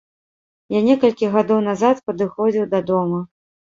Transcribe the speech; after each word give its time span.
Я 0.75 0.79
некалькі 0.87 1.29
гадоў 1.37 1.59
назад 1.69 2.03
падыходзіў 2.07 2.65
да 2.73 2.79
дома. 2.93 3.19